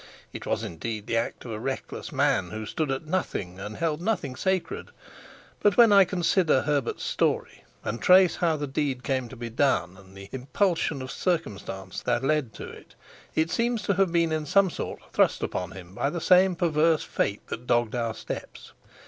[0.33, 4.01] It was, indeed, the act of a reckless man who stood at nothing and held
[4.01, 4.89] nothing sacred;
[5.59, 9.97] but when I consider Herbert's story, and trace how the deed came to be done
[9.97, 12.95] and the impulsion of circumstances that led to it,
[13.35, 17.03] it seems to have been in some sort thrust upon him by the same perverse
[17.03, 18.73] fate that dogged our steps.